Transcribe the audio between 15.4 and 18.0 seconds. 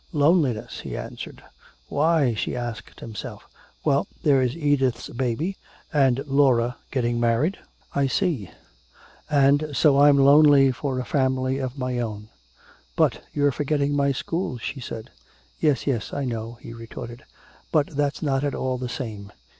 "Yes, yes, I know," he retorted. "But